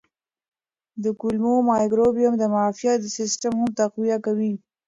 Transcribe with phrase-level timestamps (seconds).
[1.03, 4.53] د کولمو مایکروبیوم د معافیت سیستم هم تقویه کوي.